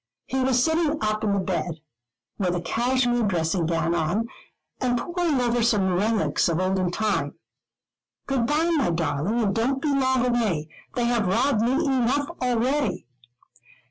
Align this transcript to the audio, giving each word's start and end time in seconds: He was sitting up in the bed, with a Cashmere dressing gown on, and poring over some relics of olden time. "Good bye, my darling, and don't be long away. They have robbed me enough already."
He 0.25 0.39
was 0.39 0.63
sitting 0.63 0.97
up 0.99 1.23
in 1.23 1.31
the 1.35 1.39
bed, 1.39 1.79
with 2.39 2.55
a 2.55 2.61
Cashmere 2.61 3.21
dressing 3.21 3.67
gown 3.67 3.93
on, 3.93 4.25
and 4.79 4.97
poring 4.97 5.39
over 5.39 5.61
some 5.61 5.93
relics 5.93 6.49
of 6.49 6.59
olden 6.59 6.89
time. 6.89 7.35
"Good 8.25 8.47
bye, 8.47 8.71
my 8.77 8.89
darling, 8.89 9.41
and 9.43 9.53
don't 9.53 9.79
be 9.79 9.93
long 9.93 10.25
away. 10.25 10.69
They 10.95 11.05
have 11.05 11.27
robbed 11.27 11.61
me 11.61 11.85
enough 11.85 12.31
already." 12.41 13.05